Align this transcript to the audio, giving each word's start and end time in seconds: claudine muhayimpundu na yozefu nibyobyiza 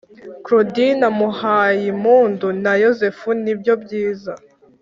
claudine 0.45 1.07
muhayimpundu 1.19 2.47
na 2.63 2.73
yozefu 2.83 3.27
nibyobyiza 3.43 4.33